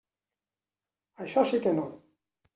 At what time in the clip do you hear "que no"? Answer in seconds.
1.67-1.87